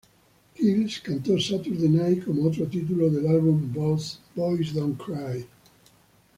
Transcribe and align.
Kills 0.55 0.99
cantó 0.99 1.37
Saturday 1.39 1.87
Night, 1.87 2.25
como 2.25 2.47
otro 2.47 2.65
título 2.65 3.07
del 3.11 3.27
álbum 3.27 3.71
Boy`s 3.71 4.17
Don`t 4.73 4.97
Cry. 4.97 5.45